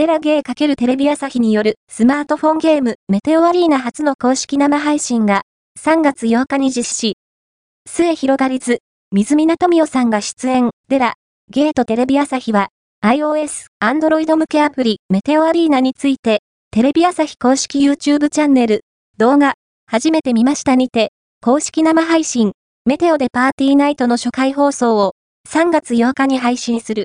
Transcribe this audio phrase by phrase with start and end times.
[0.00, 5.42] デラゲー×テレビ朝日によるスマートフォンゲームメテオアリーナ初の公式生配信が
[5.78, 7.18] 3月8日に実施。
[7.86, 8.78] 末広がりず、
[9.12, 11.16] 水見富代さんが出演、デラ、
[11.50, 12.68] ゲートテレビ朝日は
[13.04, 16.40] iOS、Android 向けアプリメテオアリーナについて
[16.70, 18.86] テレビ朝日公式 YouTube チャンネル
[19.18, 19.52] 動画
[19.86, 21.12] 初めて見ましたにて
[21.42, 22.52] 公式生配信
[22.86, 25.12] メテオでパーティーナイトの初回放送を
[25.46, 26.98] 3月8日に配信する。